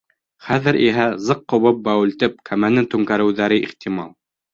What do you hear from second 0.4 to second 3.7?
Хәҙер иһә, зыҡ ҡубып бәүелтеп, кәмәне түңкәреүҙәре